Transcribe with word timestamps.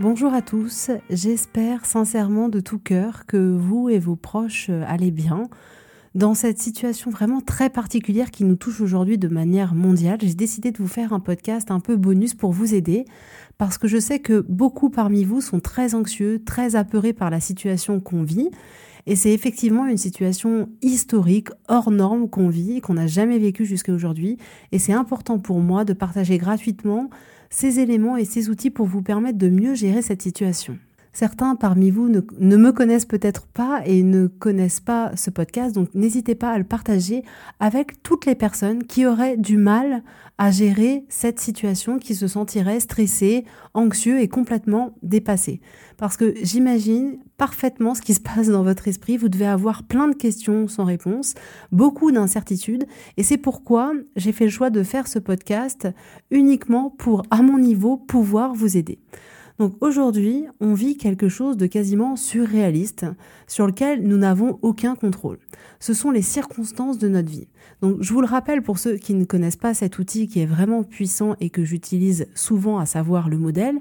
Bonjour 0.00 0.32
à 0.32 0.42
tous, 0.42 0.92
j'espère 1.10 1.84
sincèrement 1.84 2.48
de 2.48 2.60
tout 2.60 2.78
cœur 2.78 3.26
que 3.26 3.36
vous 3.36 3.88
et 3.88 3.98
vos 3.98 4.14
proches 4.14 4.68
euh, 4.70 4.84
allez 4.86 5.10
bien. 5.10 5.48
Dans 6.14 6.34
cette 6.34 6.60
situation 6.60 7.10
vraiment 7.10 7.40
très 7.40 7.68
particulière 7.68 8.30
qui 8.30 8.44
nous 8.44 8.54
touche 8.54 8.80
aujourd'hui 8.80 9.18
de 9.18 9.26
manière 9.26 9.74
mondiale, 9.74 10.18
j'ai 10.22 10.34
décidé 10.34 10.70
de 10.70 10.78
vous 10.78 10.86
faire 10.86 11.12
un 11.12 11.18
podcast 11.18 11.72
un 11.72 11.80
peu 11.80 11.96
bonus 11.96 12.34
pour 12.34 12.52
vous 12.52 12.74
aider 12.74 13.06
parce 13.58 13.76
que 13.76 13.88
je 13.88 13.98
sais 13.98 14.20
que 14.20 14.46
beaucoup 14.48 14.88
parmi 14.88 15.24
vous 15.24 15.40
sont 15.40 15.58
très 15.58 15.96
anxieux, 15.96 16.44
très 16.44 16.76
apeurés 16.76 17.12
par 17.12 17.28
la 17.28 17.40
situation 17.40 17.98
qu'on 17.98 18.22
vit. 18.22 18.50
Et 19.06 19.16
c'est 19.16 19.32
effectivement 19.32 19.86
une 19.86 19.96
situation 19.96 20.68
historique, 20.80 21.48
hors 21.66 21.90
norme 21.90 22.28
qu'on 22.28 22.50
vit, 22.50 22.80
qu'on 22.80 22.94
n'a 22.94 23.08
jamais 23.08 23.40
vécu 23.40 23.64
jusqu'à 23.64 23.92
aujourd'hui. 23.92 24.36
Et 24.70 24.78
c'est 24.78 24.92
important 24.92 25.40
pour 25.40 25.58
moi 25.58 25.84
de 25.84 25.92
partager 25.92 26.38
gratuitement 26.38 27.10
ces 27.50 27.80
éléments 27.80 28.16
et 28.16 28.24
ces 28.24 28.50
outils 28.50 28.70
pour 28.70 28.86
vous 28.86 29.02
permettre 29.02 29.38
de 29.38 29.48
mieux 29.48 29.74
gérer 29.74 30.02
cette 30.02 30.22
situation. 30.22 30.78
Certains 31.12 31.56
parmi 31.56 31.90
vous 31.90 32.08
ne, 32.08 32.20
me 32.56 32.70
connaissent 32.70 33.06
peut-être 33.06 33.46
pas 33.46 33.82
et 33.84 34.02
ne 34.02 34.26
connaissent 34.26 34.80
pas 34.80 35.12
ce 35.16 35.30
podcast, 35.30 35.74
donc 35.74 35.88
n'hésitez 35.94 36.34
pas 36.34 36.50
à 36.50 36.58
le 36.58 36.64
partager 36.64 37.22
avec 37.60 38.02
toutes 38.02 38.26
les 38.26 38.34
personnes 38.34 38.84
qui 38.84 39.06
auraient 39.06 39.36
du 39.36 39.56
mal 39.56 40.02
à 40.38 40.52
gérer 40.52 41.04
cette 41.08 41.40
situation, 41.40 41.98
qui 41.98 42.14
se 42.14 42.28
sentiraient 42.28 42.78
stressés, 42.78 43.44
anxieux 43.74 44.20
et 44.20 44.28
complètement 44.28 44.94
dépassés. 45.02 45.60
Parce 45.96 46.16
que 46.16 46.34
j'imagine 46.42 47.18
parfaitement 47.36 47.96
ce 47.96 48.02
qui 48.02 48.14
se 48.14 48.20
passe 48.20 48.48
dans 48.48 48.62
votre 48.62 48.86
esprit, 48.86 49.16
vous 49.16 49.28
devez 49.28 49.48
avoir 49.48 49.82
plein 49.82 50.06
de 50.06 50.14
questions 50.14 50.68
sans 50.68 50.84
réponse, 50.84 51.34
beaucoup 51.72 52.12
d'incertitudes, 52.12 52.86
et 53.16 53.24
c'est 53.24 53.36
pourquoi 53.36 53.92
j'ai 54.14 54.32
fait 54.32 54.44
le 54.44 54.50
choix 54.50 54.70
de 54.70 54.84
faire 54.84 55.08
ce 55.08 55.18
podcast 55.18 55.88
uniquement 56.30 56.90
pour, 56.90 57.24
à 57.30 57.42
mon 57.42 57.58
niveau, 57.58 57.96
pouvoir 57.96 58.54
vous 58.54 58.76
aider. 58.76 58.98
Donc 59.58 59.74
aujourd'hui, 59.80 60.44
on 60.60 60.72
vit 60.72 60.96
quelque 60.96 61.28
chose 61.28 61.56
de 61.56 61.66
quasiment 61.66 62.14
surréaliste 62.14 63.06
sur 63.48 63.66
lequel 63.66 64.04
nous 64.04 64.16
n'avons 64.16 64.60
aucun 64.62 64.94
contrôle. 64.94 65.40
Ce 65.80 65.94
sont 65.94 66.12
les 66.12 66.22
circonstances 66.22 66.96
de 66.96 67.08
notre 67.08 67.28
vie. 67.28 67.48
Donc 67.82 67.96
je 68.00 68.12
vous 68.12 68.20
le 68.20 68.28
rappelle 68.28 68.62
pour 68.62 68.78
ceux 68.78 68.96
qui 68.98 69.14
ne 69.14 69.24
connaissent 69.24 69.56
pas 69.56 69.74
cet 69.74 69.98
outil 69.98 70.28
qui 70.28 70.38
est 70.38 70.46
vraiment 70.46 70.84
puissant 70.84 71.34
et 71.40 71.50
que 71.50 71.64
j'utilise 71.64 72.28
souvent, 72.36 72.78
à 72.78 72.86
savoir 72.86 73.28
le 73.28 73.36
modèle. 73.36 73.80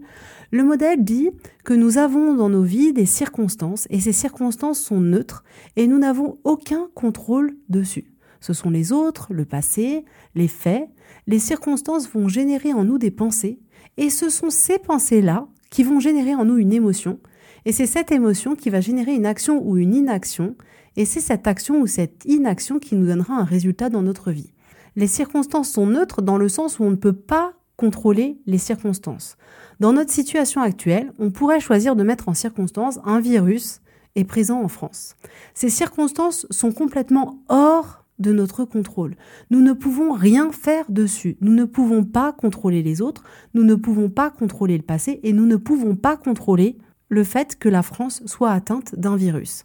Le 0.50 0.64
modèle 0.64 1.04
dit 1.04 1.30
que 1.64 1.74
nous 1.74 2.00
avons 2.00 2.34
dans 2.34 2.50
nos 2.50 2.64
vies 2.64 2.92
des 2.92 3.06
circonstances 3.06 3.86
et 3.92 4.00
ces 4.00 4.14
circonstances 4.14 4.80
sont 4.80 5.00
neutres 5.00 5.44
et 5.76 5.86
nous 5.86 6.00
n'avons 6.00 6.40
aucun 6.44 6.90
contrôle 6.96 7.56
dessus. 7.70 8.12
Ce 8.40 8.54
sont 8.54 8.72
les 8.72 8.92
autres, 8.92 9.32
le 9.32 9.46
passé, 9.46 10.06
les 10.34 10.48
faits. 10.48 10.90
Les 11.28 11.40
circonstances 11.40 12.10
vont 12.10 12.28
générer 12.28 12.74
en 12.74 12.84
nous 12.84 12.98
des 12.98 13.12
pensées 13.12 13.60
et 13.98 14.10
ce 14.10 14.30
sont 14.30 14.50
ces 14.50 14.80
pensées-là 14.80 15.48
qui 15.70 15.84
vont 15.84 16.00
générer 16.00 16.36
en 16.36 16.46
nous 16.46 16.58
une 16.58 16.74
émotion. 16.74 17.20
Et 17.66 17.72
c'est 17.72 17.86
cette 17.86 18.12
émotion 18.12 18.56
qui 18.56 18.70
va 18.70 18.82
générer 18.82 19.14
une 19.14 19.26
action 19.26 19.62
ou 19.66 19.78
une 19.78 19.94
inaction. 19.94 20.56
Et 20.96 21.06
c'est 21.06 21.20
cette 21.20 21.48
action 21.48 21.82
ou 21.82 21.88
cette 21.88 22.24
inaction 22.26 22.80
qui 22.80 22.96
nous 22.96 23.08
donnera 23.08 23.36
un 23.36 23.44
résultat 23.44 23.90
dans 23.90 24.02
notre 24.02 24.32
vie. 24.32 24.54
Les 24.96 25.08
circonstances 25.08 25.70
sont 25.70 25.86
neutres 25.86 26.22
dans 26.22 26.38
le 26.38 26.50
sens 26.50 26.80
où 26.80 26.84
on 26.84 26.92
ne 26.92 26.96
peut 26.96 27.14
pas 27.14 27.54
contrôler 27.76 28.40
les 28.48 28.58
circonstances. 28.58 29.38
Dans 29.80 29.94
notre 29.94 30.12
situation 30.12 30.62
actuelle, 30.62 31.14
on 31.20 31.30
pourrait 31.30 31.60
choisir 31.60 31.96
de 31.96 32.04
mettre 32.04 32.28
en 32.30 32.34
circonstance 32.34 33.00
un 33.06 33.20
virus 33.20 33.82
est 34.16 34.24
présent 34.24 34.62
en 34.62 34.68
France. 34.68 35.16
Ces 35.54 35.70
circonstances 35.70 36.48
sont 36.50 36.72
complètement 36.72 37.40
hors 37.50 38.04
de 38.20 38.32
notre 38.32 38.66
contrôle. 38.66 39.16
Nous 39.50 39.62
ne 39.62 39.74
pouvons 39.74 40.14
rien 40.14 40.52
faire 40.52 40.86
dessus. 40.90 41.38
Nous 41.42 41.54
ne 41.54 41.66
pouvons 41.66 42.04
pas 42.04 42.32
contrôler 42.34 42.84
les 42.84 43.02
autres, 43.02 43.24
nous 43.54 43.64
ne 43.64 43.76
pouvons 43.76 44.10
pas 44.10 44.30
contrôler 44.30 44.78
le 44.78 44.84
passé 44.84 45.20
et 45.24 45.34
nous 45.34 45.46
ne 45.46 45.56
pouvons 45.56 45.96
pas 45.96 46.18
contrôler 46.18 46.78
le 47.10 47.24
fait 47.24 47.58
que 47.58 47.70
la 47.70 47.84
France 47.84 48.22
soit 48.26 48.52
atteinte 48.52 48.96
d'un 48.96 49.16
virus. 49.16 49.64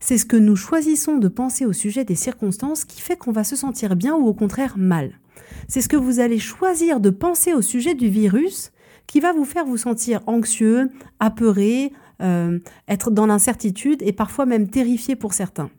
C'est 0.00 0.18
ce 0.18 0.26
que 0.26 0.36
nous 0.36 0.56
choisissons 0.56 1.16
de 1.16 1.28
penser 1.28 1.66
au 1.66 1.72
sujet 1.72 2.04
des 2.04 2.14
circonstances 2.14 2.84
qui 2.84 3.00
fait 3.00 3.16
qu'on 3.16 3.32
va 3.32 3.44
se 3.44 3.56
sentir 3.56 3.96
bien 3.96 4.14
ou 4.14 4.26
au 4.26 4.34
contraire 4.34 4.78
mal. 4.78 5.18
C'est 5.66 5.80
ce 5.80 5.88
que 5.88 5.96
vous 5.96 6.20
allez 6.20 6.38
choisir 6.38 7.00
de 7.00 7.10
penser 7.10 7.52
au 7.52 7.62
sujet 7.62 7.94
du 7.94 8.08
virus 8.08 8.70
qui 9.06 9.20
va 9.20 9.32
vous 9.32 9.44
faire 9.44 9.64
vous 9.64 9.76
sentir 9.76 10.20
anxieux, 10.26 10.90
apeuré, 11.18 11.92
euh, 12.20 12.58
être 12.88 13.10
dans 13.10 13.26
l'incertitude 13.26 14.02
et 14.02 14.12
parfois 14.12 14.46
même 14.46 14.68
terrifié 14.68 15.16
pour 15.16 15.32
certains. 15.32 15.70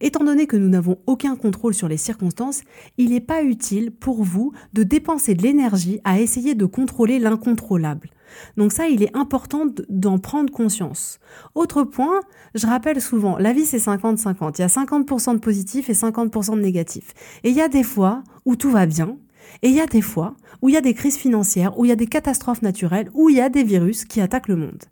Étant 0.00 0.24
donné 0.24 0.46
que 0.46 0.56
nous 0.56 0.68
n'avons 0.68 0.98
aucun 1.06 1.36
contrôle 1.36 1.74
sur 1.74 1.88
les 1.88 1.96
circonstances, 1.96 2.62
il 2.96 3.10
n'est 3.10 3.20
pas 3.20 3.42
utile 3.42 3.90
pour 3.90 4.22
vous 4.24 4.52
de 4.72 4.82
dépenser 4.82 5.34
de 5.34 5.42
l'énergie 5.42 6.00
à 6.04 6.20
essayer 6.20 6.54
de 6.54 6.64
contrôler 6.64 7.18
l'incontrôlable. 7.18 8.10
Donc 8.56 8.72
ça, 8.72 8.88
il 8.88 9.02
est 9.02 9.14
important 9.16 9.66
d'en 9.88 10.18
prendre 10.18 10.52
conscience. 10.52 11.18
Autre 11.54 11.82
point, 11.82 12.20
je 12.54 12.66
rappelle 12.66 13.00
souvent, 13.00 13.36
la 13.38 13.52
vie 13.52 13.66
c'est 13.66 13.78
50-50. 13.78 14.54
Il 14.58 14.60
y 14.60 14.64
a 14.64 14.68
50% 14.68 15.34
de 15.34 15.40
positif 15.40 15.90
et 15.90 15.94
50% 15.94 16.56
de 16.56 16.60
négatif. 16.60 17.12
Et 17.44 17.50
il 17.50 17.56
y 17.56 17.60
a 17.60 17.68
des 17.68 17.82
fois 17.82 18.22
où 18.44 18.56
tout 18.56 18.70
va 18.70 18.86
bien, 18.86 19.16
et 19.62 19.68
il 19.68 19.74
y 19.74 19.80
a 19.80 19.86
des 19.86 20.02
fois 20.02 20.34
où 20.62 20.68
il 20.68 20.74
y 20.74 20.78
a 20.78 20.82
des 20.82 20.94
crises 20.94 21.16
financières, 21.16 21.78
où 21.78 21.84
il 21.84 21.88
y 21.88 21.92
a 21.92 21.96
des 21.96 22.06
catastrophes 22.06 22.62
naturelles, 22.62 23.10
où 23.14 23.30
il 23.30 23.36
y 23.36 23.40
a 23.40 23.48
des 23.48 23.64
virus 23.64 24.04
qui 24.04 24.20
attaquent 24.20 24.48
le 24.48 24.56
monde. 24.56 24.84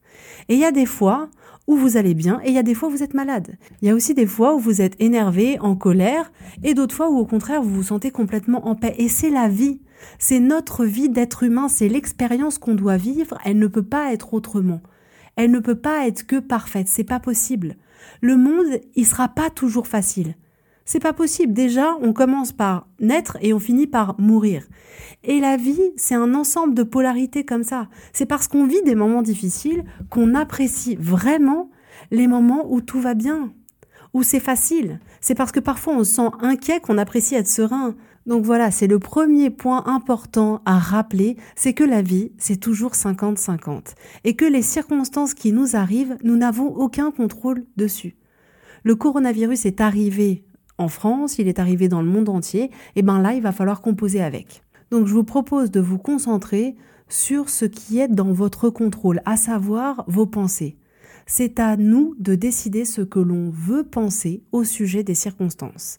Et 0.49 0.55
il 0.55 0.61
y 0.61 0.65
a 0.65 0.73
des 0.73 0.87
fois 0.87 1.29
où 1.69 1.77
vous 1.77 1.97
allez 1.97 2.15
bien 2.15 2.41
et 2.43 2.49
il 2.49 2.55
y 2.55 2.59
a 2.59 2.65
des 2.65 2.75
fois 2.75 2.89
où 2.89 2.93
vous 2.93 3.05
êtes 3.05 3.15
malade. 3.15 3.57
Il 3.81 3.89
y 3.89 3.91
a 3.91 3.95
aussi 3.95 4.15
des 4.15 4.27
fois 4.27 4.57
où 4.57 4.59
vous 4.59 4.81
êtes 4.81 4.97
énervé, 4.99 5.61
en 5.61 5.77
colère 5.77 6.33
et 6.65 6.75
d'autres 6.75 6.95
fois 6.95 7.11
où 7.11 7.19
au 7.19 7.27
contraire 7.27 7.63
vous 7.63 7.73
vous 7.73 7.83
sentez 7.85 8.11
complètement 8.11 8.67
en 8.67 8.75
paix. 8.75 8.95
Et 8.99 9.09
c'est 9.09 9.31
la 9.31 9.49
vie. 9.49 9.81
C'est 10.19 10.41
notre 10.41 10.85
vie 10.85 11.09
d'être 11.09 11.43
humain, 11.43 11.69
c'est 11.69 11.89
l'expérience 11.89 12.59
qu'on 12.59 12.75
doit 12.75 12.97
vivre, 12.97 13.39
elle 13.45 13.59
ne 13.59 13.67
peut 13.67 13.83
pas 13.83 14.13
être 14.13 14.33
autrement. 14.33 14.81
Elle 15.37 15.51
ne 15.51 15.61
peut 15.61 15.79
pas 15.79 16.07
être 16.07 16.27
que 16.27 16.41
parfaite, 16.41 16.89
c'est 16.89 17.05
pas 17.05 17.21
possible. 17.21 17.77
Le 18.21 18.37
monde, 18.37 18.81
il 18.97 19.07
sera 19.07 19.29
pas 19.29 19.51
toujours 19.51 19.87
facile. 19.87 20.35
C'est 20.91 21.01
pas 21.01 21.13
possible. 21.13 21.53
Déjà, 21.53 21.99
on 22.01 22.15
commence 22.15 22.53
par 22.53 22.89
naître 22.99 23.37
et 23.43 23.53
on 23.53 23.59
finit 23.59 23.87
par 23.87 24.19
mourir. 24.19 24.67
Et 25.23 25.39
la 25.39 25.59
vie, 25.59 25.93
c'est 25.97 26.15
un 26.15 26.33
ensemble 26.33 26.73
de 26.73 26.83
polarités 26.83 27.45
comme 27.45 27.63
ça. 27.63 27.89
C'est 28.15 28.25
parce 28.25 28.49
qu'on 28.49 28.67
vit 28.67 28.81
des 28.87 28.95
moments 28.95 29.21
difficiles 29.21 29.85
qu'on 30.09 30.35
apprécie 30.35 30.97
vraiment 30.99 31.69
les 32.11 32.27
moments 32.27 32.73
où 32.73 32.81
tout 32.81 33.03
va 33.03 33.13
bien, 33.13 33.53
où 34.15 34.23
c'est 34.23 34.41
facile. 34.41 34.99
C'est 35.21 35.35
parce 35.35 35.53
que 35.53 35.61
parfois 35.61 35.93
on 35.93 36.05
se 36.05 36.15
sent 36.15 36.31
inquiet 36.41 36.81
qu'on 36.81 36.97
apprécie 36.97 37.35
être 37.35 37.49
serein. 37.49 37.95
Donc 38.25 38.47
voilà, 38.47 38.71
c'est 38.71 38.87
le 38.87 38.99
premier 38.99 39.51
point 39.51 39.85
important 39.85 40.63
à 40.65 40.79
rappeler, 40.79 41.37
c'est 41.55 41.75
que 41.75 41.85
la 41.85 42.01
vie, 42.01 42.33
c'est 42.39 42.61
toujours 42.61 42.93
50-50. 42.93 43.95
Et 44.25 44.37
que 44.37 44.47
les 44.47 44.63
circonstances 44.63 45.35
qui 45.35 45.53
nous 45.53 45.77
arrivent, 45.77 46.17
nous 46.25 46.39
n'avons 46.39 46.75
aucun 46.75 47.11
contrôle 47.11 47.67
dessus. 47.77 48.17
Le 48.85 48.95
coronavirus 48.95 49.67
est 49.67 49.83
arrivé 49.83 50.48
en 50.79 50.89
France, 50.89 51.39
il 51.39 51.49
est 51.49 51.59
arrivé 51.59 51.89
dans 51.89 52.03
le 52.03 52.09
monde 52.09 52.29
entier, 52.29 52.71
et 52.97 53.03
ben 53.03 53.21
là, 53.21 53.35
il 53.35 53.43
va 53.43 53.53
falloir 53.53 53.81
composer 53.81 54.23
avec. 54.23 54.63
Donc 54.91 55.07
je 55.07 55.13
vous 55.13 55.25
propose 55.25 55.71
de 55.71 55.81
vous 55.81 55.99
concentrer 55.99 56.77
sur 57.09 57.49
ce 57.49 57.65
qui 57.65 57.99
est 57.99 58.09
dans 58.09 58.33
votre 58.33 58.71
contrôle, 58.71 59.21
à 59.25 59.37
savoir 59.37 60.05
vos 60.07 60.27
pensées. 60.27 60.77
C'est 61.27 61.59
à 61.59 61.77
nous 61.77 62.15
de 62.19 62.35
décider 62.35 62.85
ce 62.85 63.03
que 63.03 63.19
l'on 63.19 63.51
veut 63.51 63.85
penser 63.85 64.43
au 64.53 64.65
sujet 64.65 65.03
des 65.03 65.15
circonstances. 65.15 65.99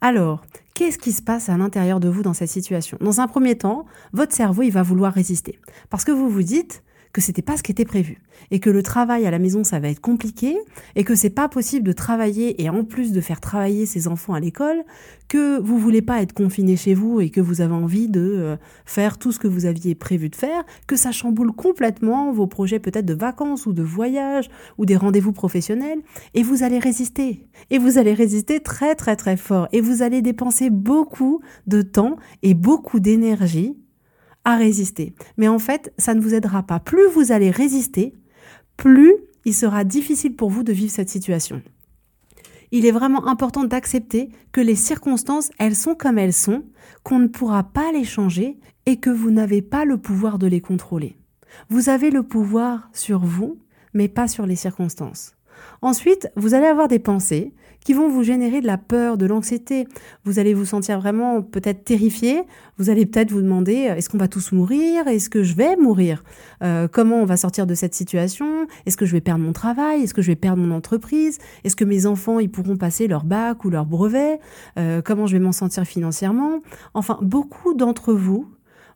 Alors, 0.00 0.42
qu'est-ce 0.74 0.98
qui 0.98 1.10
se 1.10 1.22
passe 1.22 1.48
à 1.48 1.56
l'intérieur 1.56 1.98
de 1.98 2.08
vous 2.08 2.22
dans 2.22 2.34
cette 2.34 2.50
situation? 2.50 2.96
Dans 3.00 3.20
un 3.20 3.26
premier 3.26 3.58
temps, 3.58 3.86
votre 4.12 4.34
cerveau, 4.34 4.62
il 4.62 4.70
va 4.70 4.84
vouloir 4.84 5.12
résister. 5.12 5.58
Parce 5.90 6.04
que 6.04 6.12
vous 6.12 6.28
vous 6.28 6.44
dites, 6.44 6.84
que 7.18 7.24
c'était 7.24 7.42
pas 7.42 7.56
ce 7.56 7.64
qui 7.64 7.72
était 7.72 7.84
prévu 7.84 8.22
et 8.52 8.60
que 8.60 8.70
le 8.70 8.80
travail 8.80 9.26
à 9.26 9.32
la 9.32 9.40
maison 9.40 9.64
ça 9.64 9.80
va 9.80 9.88
être 9.88 10.00
compliqué 10.00 10.56
et 10.94 11.02
que 11.02 11.16
c'est 11.16 11.30
pas 11.30 11.48
possible 11.48 11.84
de 11.84 11.90
travailler 11.90 12.62
et 12.62 12.70
en 12.70 12.84
plus 12.84 13.10
de 13.10 13.20
faire 13.20 13.40
travailler 13.40 13.86
ses 13.86 14.06
enfants 14.06 14.34
à 14.34 14.40
l'école 14.40 14.84
que 15.26 15.58
vous 15.58 15.78
voulez 15.78 16.00
pas 16.00 16.22
être 16.22 16.32
confiné 16.32 16.76
chez 16.76 16.94
vous 16.94 17.20
et 17.20 17.30
que 17.30 17.40
vous 17.40 17.60
avez 17.60 17.74
envie 17.74 18.08
de 18.08 18.20
euh, 18.20 18.56
faire 18.86 19.18
tout 19.18 19.32
ce 19.32 19.40
que 19.40 19.48
vous 19.48 19.66
aviez 19.66 19.96
prévu 19.96 20.28
de 20.28 20.36
faire 20.36 20.62
que 20.86 20.94
ça 20.94 21.10
chamboule 21.10 21.50
complètement 21.50 22.30
vos 22.30 22.46
projets 22.46 22.78
peut-être 22.78 23.06
de 23.06 23.14
vacances 23.14 23.66
ou 23.66 23.72
de 23.72 23.82
voyage 23.82 24.48
ou 24.78 24.86
des 24.86 24.96
rendez-vous 24.96 25.32
professionnels 25.32 25.98
et 26.34 26.44
vous 26.44 26.62
allez 26.62 26.78
résister. 26.78 27.48
Et 27.70 27.78
vous 27.78 27.98
allez 27.98 28.14
résister 28.14 28.60
très 28.60 28.94
très 28.94 29.16
très 29.16 29.36
fort 29.36 29.66
et 29.72 29.80
vous 29.80 30.02
allez 30.02 30.22
dépenser 30.22 30.70
beaucoup 30.70 31.40
de 31.66 31.82
temps 31.82 32.14
et 32.44 32.54
beaucoup 32.54 33.00
d'énergie 33.00 33.76
à 34.44 34.56
résister. 34.56 35.14
Mais 35.36 35.48
en 35.48 35.58
fait, 35.58 35.92
ça 35.98 36.14
ne 36.14 36.20
vous 36.20 36.34
aidera 36.34 36.62
pas. 36.62 36.80
Plus 36.80 37.06
vous 37.08 37.32
allez 37.32 37.50
résister, 37.50 38.14
plus 38.76 39.14
il 39.44 39.54
sera 39.54 39.84
difficile 39.84 40.34
pour 40.36 40.50
vous 40.50 40.62
de 40.62 40.72
vivre 40.72 40.92
cette 40.92 41.08
situation. 41.08 41.62
Il 42.70 42.84
est 42.84 42.92
vraiment 42.92 43.26
important 43.26 43.64
d'accepter 43.64 44.30
que 44.52 44.60
les 44.60 44.74
circonstances, 44.74 45.50
elles 45.58 45.76
sont 45.76 45.94
comme 45.94 46.18
elles 46.18 46.34
sont, 46.34 46.64
qu'on 47.02 47.18
ne 47.18 47.28
pourra 47.28 47.64
pas 47.64 47.92
les 47.92 48.04
changer 48.04 48.58
et 48.84 48.98
que 48.98 49.10
vous 49.10 49.30
n'avez 49.30 49.62
pas 49.62 49.84
le 49.84 49.96
pouvoir 49.96 50.38
de 50.38 50.46
les 50.46 50.60
contrôler. 50.60 51.16
Vous 51.70 51.88
avez 51.88 52.10
le 52.10 52.22
pouvoir 52.22 52.90
sur 52.92 53.20
vous, 53.20 53.58
mais 53.94 54.08
pas 54.08 54.28
sur 54.28 54.44
les 54.44 54.56
circonstances. 54.56 55.37
Ensuite, 55.82 56.30
vous 56.36 56.54
allez 56.54 56.66
avoir 56.66 56.88
des 56.88 56.98
pensées 56.98 57.52
qui 57.84 57.94
vont 57.94 58.08
vous 58.08 58.22
générer 58.22 58.60
de 58.60 58.66
la 58.66 58.76
peur, 58.76 59.16
de 59.16 59.24
l'anxiété. 59.24 59.86
Vous 60.24 60.38
allez 60.38 60.52
vous 60.52 60.64
sentir 60.64 61.00
vraiment 61.00 61.40
peut-être 61.42 61.84
terrifié. 61.84 62.42
Vous 62.76 62.90
allez 62.90 63.06
peut-être 63.06 63.30
vous 63.30 63.40
demander 63.40 63.88
euh, 63.88 63.94
est-ce 63.94 64.10
qu'on 64.10 64.18
va 64.18 64.28
tous 64.28 64.52
mourir? 64.52 65.08
Est-ce 65.08 65.30
que 65.30 65.42
je 65.42 65.54
vais 65.54 65.76
mourir? 65.76 66.22
Euh, 66.62 66.88
Comment 66.90 67.16
on 67.16 67.24
va 67.24 67.36
sortir 67.36 67.66
de 67.66 67.74
cette 67.74 67.94
situation? 67.94 68.66
Est-ce 68.84 68.96
que 68.96 69.06
je 69.06 69.12
vais 69.12 69.20
perdre 69.20 69.42
mon 69.42 69.52
travail? 69.52 70.02
Est-ce 70.02 70.12
que 70.14 70.22
je 70.22 70.26
vais 70.26 70.36
perdre 70.36 70.62
mon 70.62 70.74
entreprise? 70.74 71.38
Est-ce 71.64 71.76
que 71.76 71.84
mes 71.84 72.06
enfants 72.06 72.40
ils 72.40 72.50
pourront 72.50 72.76
passer 72.76 73.06
leur 73.06 73.24
bac 73.24 73.64
ou 73.64 73.70
leur 73.70 73.86
brevet? 73.86 74.40
Euh, 74.78 75.00
Comment 75.02 75.26
je 75.26 75.32
vais 75.32 75.42
m'en 75.42 75.52
sentir 75.52 75.84
financièrement? 75.84 76.60
Enfin, 76.94 77.18
beaucoup 77.22 77.74
d'entre 77.74 78.12
vous 78.12 78.50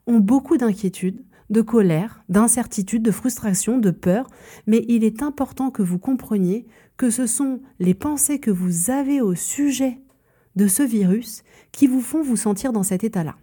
ont 0.05 0.19
beaucoup 0.19 0.57
d'inquiétudes 0.57 1.23
de 1.53 1.61
colère, 1.61 2.23
d'incertitude, 2.27 3.03
de 3.03 3.11
frustration, 3.11 3.77
de 3.77 3.91
peur, 3.91 4.29
mais 4.67 4.83
il 4.89 5.05
est 5.05 5.21
important 5.21 5.71
que 5.71 5.81
vous 5.81 5.99
compreniez 5.99 6.65
que 6.97 7.09
ce 7.09 7.25
sont 7.25 7.61
les 7.79 7.93
pensées 7.93 8.39
que 8.39 8.51
vous 8.51 8.89
avez 8.89 9.21
au 9.21 9.35
sujet 9.35 10.01
de 10.57 10.67
ce 10.67 10.83
virus 10.83 11.43
qui 11.71 11.87
vous 11.87 12.01
font 12.01 12.21
vous 12.21 12.35
sentir 12.35 12.73
dans 12.73 12.83
cet 12.83 13.03
état-là. 13.03 13.35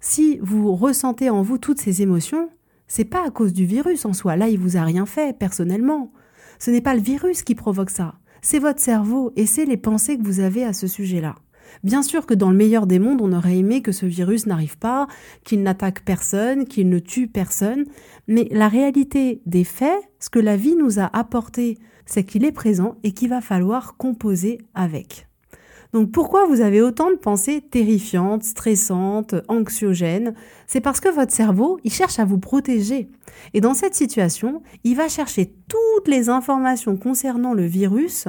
Si 0.00 0.38
vous 0.42 0.74
ressentez 0.74 1.30
en 1.30 1.42
vous 1.42 1.58
toutes 1.58 1.80
ces 1.80 2.02
émotions, 2.02 2.50
c'est 2.88 3.04
pas 3.04 3.24
à 3.26 3.30
cause 3.30 3.52
du 3.52 3.64
virus 3.64 4.04
en 4.04 4.12
soi. 4.12 4.36
Là, 4.36 4.48
il 4.48 4.58
vous 4.58 4.76
a 4.76 4.82
rien 4.82 5.06
fait 5.06 5.36
personnellement. 5.36 6.12
Ce 6.58 6.70
n'est 6.70 6.80
pas 6.80 6.94
le 6.94 7.00
virus 7.00 7.42
qui 7.42 7.54
provoque 7.54 7.90
ça. 7.90 8.16
C'est 8.42 8.58
votre 8.58 8.80
cerveau 8.80 9.32
et 9.36 9.46
c'est 9.46 9.64
les 9.64 9.76
pensées 9.76 10.18
que 10.18 10.24
vous 10.24 10.40
avez 10.40 10.64
à 10.64 10.72
ce 10.72 10.88
sujet-là. 10.88 11.36
Bien 11.84 12.02
sûr 12.02 12.26
que 12.26 12.34
dans 12.34 12.50
le 12.50 12.56
meilleur 12.56 12.86
des 12.86 12.98
mondes, 12.98 13.20
on 13.20 13.32
aurait 13.32 13.56
aimé 13.56 13.82
que 13.82 13.92
ce 13.92 14.06
virus 14.06 14.46
n'arrive 14.46 14.78
pas, 14.78 15.06
qu'il 15.44 15.62
n'attaque 15.62 16.04
personne, 16.04 16.66
qu'il 16.66 16.88
ne 16.88 16.98
tue 16.98 17.28
personne, 17.28 17.84
mais 18.28 18.48
la 18.50 18.68
réalité 18.68 19.42
des 19.46 19.64
faits, 19.64 20.00
ce 20.20 20.30
que 20.30 20.38
la 20.38 20.56
vie 20.56 20.76
nous 20.76 21.00
a 21.00 21.10
apporté, 21.16 21.78
c'est 22.06 22.24
qu'il 22.24 22.44
est 22.44 22.52
présent 22.52 22.96
et 23.02 23.12
qu'il 23.12 23.28
va 23.28 23.40
falloir 23.40 23.96
composer 23.96 24.58
avec. 24.74 25.26
Donc 25.92 26.10
pourquoi 26.10 26.46
vous 26.46 26.62
avez 26.62 26.80
autant 26.80 27.10
de 27.10 27.16
pensées 27.16 27.60
terrifiantes, 27.60 28.44
stressantes, 28.44 29.34
anxiogènes? 29.48 30.34
C'est 30.72 30.80
parce 30.80 31.00
que 31.00 31.14
votre 31.14 31.34
cerveau, 31.34 31.78
il 31.84 31.92
cherche 31.92 32.18
à 32.18 32.24
vous 32.24 32.38
protéger. 32.38 33.10
Et 33.52 33.60
dans 33.60 33.74
cette 33.74 33.94
situation, 33.94 34.62
il 34.84 34.96
va 34.96 35.06
chercher 35.06 35.52
toutes 35.68 36.08
les 36.08 36.30
informations 36.30 36.96
concernant 36.96 37.52
le 37.52 37.66
virus 37.66 38.26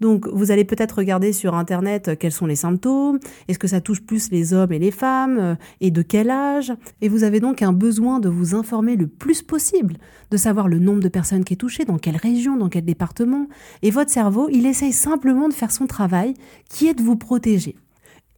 donc, 0.00 0.28
vous 0.28 0.52
allez 0.52 0.64
peut-être 0.64 0.98
regarder 0.98 1.32
sur 1.32 1.56
Internet 1.56 2.06
euh, 2.06 2.14
quels 2.14 2.30
sont 2.30 2.46
les 2.46 2.54
symptômes, 2.54 3.18
est-ce 3.48 3.58
que 3.58 3.66
ça 3.66 3.80
touche 3.80 4.00
plus 4.00 4.30
les 4.30 4.54
hommes 4.54 4.72
et 4.72 4.78
les 4.78 4.92
femmes, 4.92 5.38
euh, 5.40 5.54
et 5.80 5.90
de 5.90 6.02
quel 6.02 6.30
âge? 6.30 6.72
Et 7.00 7.08
vous 7.08 7.24
avez 7.24 7.40
donc 7.40 7.62
un 7.62 7.72
besoin 7.72 8.20
de 8.20 8.28
vous 8.28 8.54
informer 8.54 8.94
le 8.94 9.08
plus 9.08 9.42
possible, 9.42 9.96
de 10.30 10.36
savoir 10.36 10.68
le 10.68 10.78
nombre 10.78 11.02
de 11.02 11.08
personnes 11.08 11.42
qui 11.42 11.54
est 11.54 11.56
touchées, 11.56 11.84
dans 11.84 11.98
quelle 11.98 12.16
région, 12.16 12.56
dans 12.56 12.68
quel 12.68 12.84
département. 12.84 13.48
Et 13.82 13.90
votre 13.90 14.12
cerveau, 14.12 14.48
il 14.52 14.66
essaye 14.66 14.92
simplement 14.92 15.48
de 15.48 15.54
faire 15.54 15.72
son 15.72 15.88
travail, 15.88 16.34
qui 16.68 16.86
est 16.86 16.94
de 16.94 17.02
vous 17.02 17.16
protéger. 17.16 17.74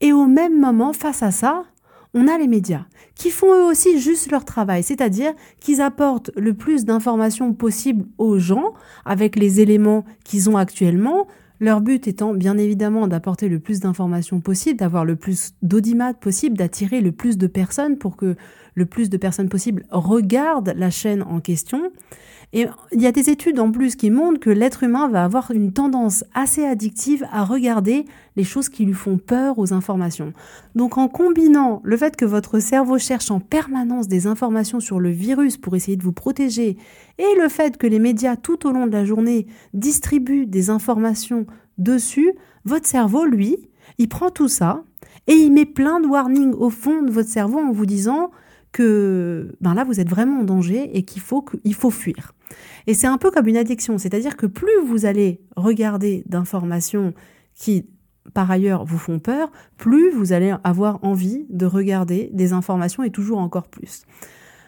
Et 0.00 0.14
au 0.14 0.25
même 0.25 0.58
moment, 0.58 0.94
face 0.94 1.23
à 1.23 1.31
ça, 1.31 1.64
on 2.14 2.28
a 2.28 2.38
les 2.38 2.48
médias 2.48 2.84
qui 3.14 3.30
font 3.30 3.52
eux 3.54 3.70
aussi 3.70 4.00
juste 4.00 4.30
leur 4.30 4.44
travail, 4.44 4.82
c'est-à-dire 4.82 5.32
qu'ils 5.60 5.80
apportent 5.80 6.30
le 6.36 6.54
plus 6.54 6.84
d'informations 6.84 7.52
possible 7.52 8.06
aux 8.18 8.38
gens 8.38 8.72
avec 9.04 9.36
les 9.36 9.60
éléments 9.60 10.04
qu'ils 10.24 10.50
ont 10.50 10.56
actuellement, 10.56 11.26
leur 11.60 11.82
but 11.82 12.08
étant 12.08 12.32
bien 12.32 12.56
évidemment 12.56 13.06
d'apporter 13.06 13.48
le 13.48 13.60
plus 13.60 13.80
d'informations 13.80 14.40
possible, 14.40 14.78
d'avoir 14.78 15.04
le 15.04 15.16
plus 15.16 15.52
d'audimat 15.62 16.14
possible, 16.14 16.56
d'attirer 16.56 17.00
le 17.00 17.12
plus 17.12 17.36
de 17.36 17.46
personnes 17.46 17.98
pour 17.98 18.16
que 18.16 18.36
le 18.74 18.86
plus 18.86 19.10
de 19.10 19.16
personnes 19.16 19.50
possible 19.50 19.84
regardent 19.90 20.72
la 20.74 20.90
chaîne 20.90 21.22
en 21.22 21.40
question. 21.40 21.92
Et 22.52 22.67
il 22.91 23.00
y 23.00 23.06
a 23.06 23.12
des 23.12 23.31
études 23.31 23.61
en 23.61 23.70
plus 23.70 23.94
qui 23.94 24.11
montrent 24.11 24.41
que 24.41 24.50
l'être 24.50 24.82
humain 24.82 25.08
va 25.08 25.23
avoir 25.23 25.52
une 25.52 25.73
tendance 25.73 26.25
assez 26.35 26.64
addictive 26.64 27.25
à 27.31 27.44
regarder 27.44 28.06
les 28.35 28.43
choses 28.43 28.69
qui 28.69 28.85
lui 28.85 28.93
font 28.93 29.19
peur 29.19 29.58
aux 29.58 29.73
informations. 29.73 30.32
Donc 30.75 30.99
en 30.99 31.06
combinant 31.06 31.81
le 31.85 31.97
fait 31.97 32.17
que 32.17 32.25
votre 32.25 32.58
cerveau 32.58 32.99
cherche 32.99 33.31
en 33.31 33.38
permanence 33.38 34.08
des 34.08 34.26
informations 34.26 34.81
sur 34.81 34.99
le 34.99 35.11
virus 35.11 35.58
pour 35.58 35.76
essayer 35.76 35.97
de 35.97 36.02
vous 36.02 36.12
protéger 36.12 36.76
et 37.19 37.41
le 37.41 37.49
fait 37.49 37.76
que 37.76 37.87
les 37.87 38.00
médias 38.00 38.35
tout 38.35 38.67
au 38.67 38.73
long 38.73 38.88
de 38.88 38.93
la 38.93 39.05
journée 39.05 39.47
distribuent 39.73 40.47
des 40.47 40.70
informations 40.70 41.47
dessus, 41.79 42.32
votre 42.64 42.87
cerveau, 42.87 43.26
lui, 43.26 43.56
il 43.99 44.08
prend 44.08 44.31
tout 44.31 44.49
ça 44.49 44.82
et 45.29 45.35
il 45.35 45.52
met 45.52 45.67
plein 45.67 46.00
de 46.00 46.06
warnings 46.06 46.55
au 46.55 46.70
fond 46.70 47.02
de 47.02 47.12
votre 47.12 47.29
cerveau 47.29 47.61
en 47.61 47.70
vous 47.70 47.87
disant 47.87 48.31
que 48.72 49.56
ben 49.61 49.75
là 49.75 49.84
vous 49.84 50.00
êtes 50.00 50.08
vraiment 50.08 50.40
en 50.40 50.44
danger 50.44 50.96
et 50.96 51.05
qu'il 51.05 51.22
faut 51.22 51.43
qu'il 51.43 51.75
faut 51.75 51.90
fuir. 51.90 52.32
Et 52.87 52.94
c'est 52.94 53.06
un 53.06 53.19
peu 53.19 53.31
comme 53.31 53.49
une 53.49 53.56
addiction, 53.56 53.99
c'est-à-dire 53.99 54.37
que 54.37 54.46
plus 54.46 54.81
vous 54.84 55.06
allez 55.06 55.40
regarder 55.56 56.22
d'informations 56.26 57.14
qui 57.55 57.87
par 58.34 58.50
ailleurs 58.50 58.84
vous 58.84 58.99
font 58.99 59.19
peur, 59.19 59.50
plus 59.76 60.11
vous 60.11 60.32
allez 60.32 60.55
avoir 60.62 61.02
envie 61.05 61.46
de 61.50 61.67
regarder 61.67 62.31
des 62.32 62.52
informations 62.52 63.02
et 63.02 63.11
toujours 63.11 63.38
encore 63.38 63.69
plus. 63.69 64.04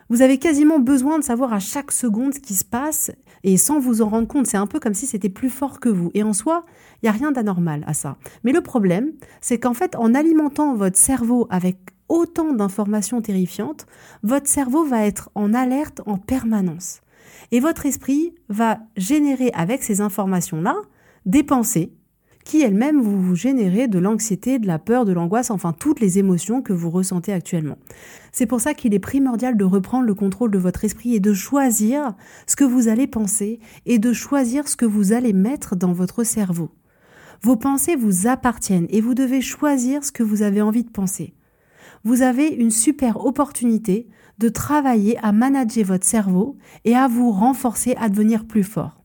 Vous 0.08 0.20
avez 0.20 0.38
quasiment 0.38 0.78
besoin 0.78 1.18
de 1.18 1.24
savoir 1.24 1.52
à 1.52 1.58
chaque 1.58 1.92
seconde 1.92 2.34
ce 2.34 2.40
qui 2.40 2.54
se 2.54 2.64
passe 2.64 3.12
et 3.44 3.56
sans 3.56 3.80
vous 3.80 4.02
en 4.02 4.08
rendre 4.08 4.28
compte, 4.28 4.46
c'est 4.46 4.56
un 4.56 4.66
peu 4.66 4.78
comme 4.78 4.94
si 4.94 5.06
c'était 5.06 5.28
plus 5.28 5.50
fort 5.50 5.80
que 5.80 5.88
vous. 5.88 6.10
Et 6.14 6.22
en 6.22 6.32
soi, 6.32 6.64
il 7.02 7.06
n'y 7.06 7.08
a 7.08 7.12
rien 7.12 7.32
d'anormal 7.32 7.82
à 7.86 7.94
ça. 7.94 8.16
Mais 8.44 8.52
le 8.52 8.60
problème, 8.60 9.12
c'est 9.40 9.58
qu'en 9.58 9.74
fait, 9.74 9.96
en 9.96 10.14
alimentant 10.14 10.74
votre 10.74 10.98
cerveau 10.98 11.46
avec 11.50 11.78
autant 12.12 12.52
d'informations 12.52 13.22
terrifiantes, 13.22 13.86
votre 14.22 14.46
cerveau 14.46 14.84
va 14.84 15.06
être 15.06 15.30
en 15.34 15.54
alerte 15.54 16.02
en 16.04 16.18
permanence. 16.18 17.00
Et 17.52 17.60
votre 17.60 17.86
esprit 17.86 18.34
va 18.50 18.80
générer 18.98 19.50
avec 19.54 19.82
ces 19.82 20.02
informations-là 20.02 20.76
des 21.24 21.42
pensées 21.42 21.94
qui 22.44 22.60
elles-mêmes 22.60 23.00
vous 23.00 23.34
générer 23.34 23.88
de 23.88 23.98
l'anxiété, 23.98 24.58
de 24.58 24.66
la 24.66 24.78
peur, 24.78 25.06
de 25.06 25.12
l'angoisse, 25.12 25.50
enfin 25.50 25.72
toutes 25.72 26.00
les 26.00 26.18
émotions 26.18 26.60
que 26.60 26.74
vous 26.74 26.90
ressentez 26.90 27.32
actuellement. 27.32 27.78
C'est 28.30 28.46
pour 28.46 28.60
ça 28.60 28.74
qu'il 28.74 28.92
est 28.92 28.98
primordial 28.98 29.56
de 29.56 29.64
reprendre 29.64 30.06
le 30.06 30.14
contrôle 30.14 30.50
de 30.50 30.58
votre 30.58 30.84
esprit 30.84 31.14
et 31.14 31.20
de 31.20 31.32
choisir 31.32 32.14
ce 32.46 32.56
que 32.56 32.64
vous 32.64 32.88
allez 32.88 33.06
penser 33.06 33.58
et 33.86 33.98
de 33.98 34.12
choisir 34.12 34.68
ce 34.68 34.76
que 34.76 34.84
vous 34.84 35.12
allez 35.14 35.32
mettre 35.32 35.76
dans 35.76 35.92
votre 35.92 36.24
cerveau. 36.24 36.72
Vos 37.42 37.56
pensées 37.56 37.96
vous 37.96 38.26
appartiennent 38.26 38.86
et 38.90 39.00
vous 39.00 39.14
devez 39.14 39.40
choisir 39.40 40.04
ce 40.04 40.12
que 40.12 40.22
vous 40.22 40.42
avez 40.42 40.60
envie 40.60 40.84
de 40.84 40.90
penser 40.90 41.32
vous 42.04 42.22
avez 42.22 42.48
une 42.48 42.70
super 42.70 43.24
opportunité 43.24 44.08
de 44.38 44.48
travailler 44.48 45.18
à 45.18 45.32
manager 45.32 45.84
votre 45.84 46.06
cerveau 46.06 46.56
et 46.84 46.96
à 46.96 47.08
vous 47.08 47.30
renforcer 47.30 47.94
à 47.96 48.08
devenir 48.08 48.46
plus 48.46 48.64
fort. 48.64 49.02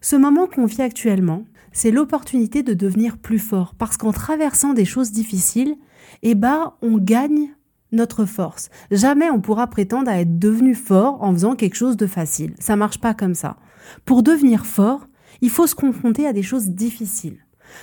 Ce 0.00 0.16
moment 0.16 0.46
qu'on 0.46 0.66
vit 0.66 0.82
actuellement, 0.82 1.44
c'est 1.72 1.90
l'opportunité 1.90 2.62
de 2.62 2.74
devenir 2.74 3.18
plus 3.18 3.38
fort 3.38 3.74
parce 3.76 3.96
qu'en 3.96 4.12
traversant 4.12 4.74
des 4.74 4.84
choses 4.84 5.10
difficiles, 5.10 5.76
eh 6.22 6.34
ben, 6.34 6.74
on 6.82 6.98
gagne 6.98 7.54
notre 7.92 8.24
force. 8.24 8.68
Jamais 8.90 9.30
on 9.30 9.40
pourra 9.40 9.66
prétendre 9.66 10.10
à 10.10 10.20
être 10.20 10.38
devenu 10.38 10.74
fort 10.74 11.22
en 11.22 11.32
faisant 11.32 11.56
quelque 11.56 11.76
chose 11.76 11.96
de 11.96 12.06
facile. 12.06 12.54
Ça 12.58 12.76
marche 12.76 13.00
pas 13.00 13.14
comme 13.14 13.34
ça. 13.34 13.56
Pour 14.04 14.22
devenir 14.22 14.66
fort, 14.66 15.08
il 15.40 15.50
faut 15.50 15.66
se 15.66 15.74
confronter 15.74 16.26
à 16.26 16.32
des 16.32 16.42
choses 16.42 16.68
difficiles. 16.68 17.38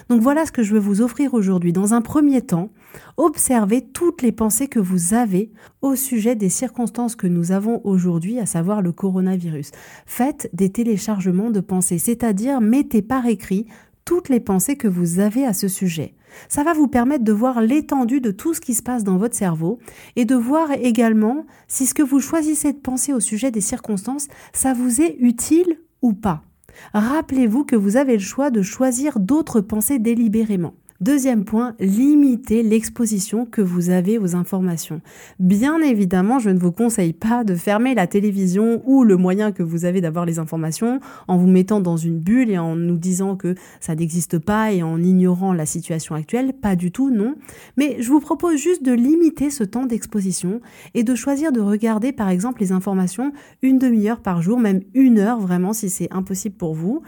Donc 0.09 0.21
voilà 0.21 0.45
ce 0.45 0.51
que 0.51 0.63
je 0.63 0.73
veux 0.73 0.79
vous 0.79 1.01
offrir 1.01 1.33
aujourd'hui. 1.33 1.73
Dans 1.73 1.93
un 1.93 2.01
premier 2.01 2.41
temps, 2.41 2.71
observez 3.17 3.81
toutes 3.81 4.21
les 4.21 4.31
pensées 4.31 4.67
que 4.67 4.79
vous 4.79 5.13
avez 5.13 5.51
au 5.81 5.95
sujet 5.95 6.35
des 6.35 6.49
circonstances 6.49 7.15
que 7.15 7.27
nous 7.27 7.51
avons 7.51 7.81
aujourd'hui, 7.83 8.39
à 8.39 8.45
savoir 8.45 8.81
le 8.81 8.91
coronavirus. 8.91 9.71
Faites 10.05 10.49
des 10.53 10.71
téléchargements 10.71 11.51
de 11.51 11.59
pensées, 11.59 11.97
c'est-à-dire 11.97 12.61
mettez 12.61 13.01
par 13.01 13.25
écrit 13.25 13.67
toutes 14.05 14.29
les 14.29 14.39
pensées 14.39 14.77
que 14.77 14.87
vous 14.87 15.19
avez 15.19 15.45
à 15.45 15.53
ce 15.53 15.67
sujet. 15.67 16.13
Ça 16.47 16.63
va 16.63 16.73
vous 16.73 16.87
permettre 16.87 17.23
de 17.23 17.31
voir 17.31 17.61
l'étendue 17.61 18.21
de 18.21 18.31
tout 18.31 18.53
ce 18.53 18.61
qui 18.61 18.73
se 18.73 18.83
passe 18.83 19.03
dans 19.03 19.17
votre 19.17 19.35
cerveau 19.35 19.79
et 20.15 20.25
de 20.25 20.35
voir 20.35 20.71
également 20.71 21.45
si 21.67 21.85
ce 21.85 21.93
que 21.93 22.03
vous 22.03 22.19
choisissez 22.19 22.73
de 22.73 22.77
penser 22.77 23.13
au 23.13 23.19
sujet 23.19 23.51
des 23.51 23.61
circonstances, 23.61 24.27
ça 24.53 24.73
vous 24.73 25.01
est 25.01 25.15
utile 25.19 25.79
ou 26.01 26.13
pas. 26.13 26.43
Rappelez-vous 26.93 27.65
que 27.65 27.75
vous 27.75 27.97
avez 27.97 28.13
le 28.13 28.19
choix 28.19 28.49
de 28.49 28.61
choisir 28.61 29.19
d'autres 29.19 29.61
pensées 29.61 29.99
délibérément. 29.99 30.73
Deuxième 31.01 31.43
point, 31.43 31.75
limitez 31.81 32.63
l'exposition 32.63 33.45
que 33.45 33.61
vous 33.61 33.89
avez 33.89 34.17
aux 34.17 34.33
informations. 34.33 35.01
Bien 35.39 35.81
évidemment, 35.81 36.39
je 36.39 36.49
ne 36.49 36.57
vous 36.57 36.71
conseille 36.71 37.11
pas 37.11 37.43
de 37.43 37.53
fermer 37.53 37.93
la 37.95 38.07
télévision 38.07 38.81
ou 38.85 39.03
le 39.03 39.17
moyen 39.17 39.51
que 39.51 39.61
vous 39.61 39.83
avez 39.83 39.99
d'avoir 39.99 40.25
les 40.25 40.39
informations 40.39 41.01
en 41.27 41.35
vous 41.35 41.47
mettant 41.47 41.81
dans 41.81 41.97
une 41.97 42.19
bulle 42.19 42.49
et 42.49 42.57
en 42.57 42.77
nous 42.77 42.95
disant 42.95 43.35
que 43.35 43.55
ça 43.81 43.93
n'existe 43.93 44.39
pas 44.39 44.71
et 44.71 44.83
en 44.83 45.03
ignorant 45.03 45.51
la 45.51 45.65
situation 45.65 46.15
actuelle. 46.15 46.53
Pas 46.53 46.77
du 46.77 46.93
tout, 46.93 47.09
non. 47.09 47.35
Mais 47.75 47.97
je 47.99 48.07
vous 48.07 48.21
propose 48.21 48.55
juste 48.55 48.81
de 48.81 48.93
limiter 48.93 49.49
ce 49.49 49.65
temps 49.65 49.85
d'exposition 49.85 50.61
et 50.93 51.03
de 51.03 51.13
choisir 51.13 51.51
de 51.51 51.59
regarder 51.59 52.13
par 52.13 52.29
exemple 52.29 52.61
les 52.61 52.71
informations 52.71 53.33
une 53.61 53.79
demi-heure 53.79 54.21
par 54.21 54.41
jour, 54.41 54.59
même 54.61 54.79
une 54.93 55.19
heure 55.19 55.41
vraiment 55.41 55.73
si 55.73 55.89
c'est 55.89 56.07
impossible 56.13 56.55
pour 56.55 56.73
vous 56.73 57.01